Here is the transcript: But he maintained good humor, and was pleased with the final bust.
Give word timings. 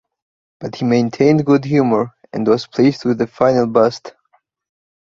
But 0.59 0.77
he 0.77 0.85
maintained 0.85 1.45
good 1.45 1.63
humor, 1.63 2.15
and 2.33 2.47
was 2.47 2.65
pleased 2.65 3.05
with 3.05 3.19
the 3.19 3.27
final 3.27 3.67
bust. 3.67 4.15